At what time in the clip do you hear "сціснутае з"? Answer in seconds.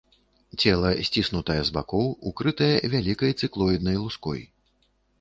1.09-1.75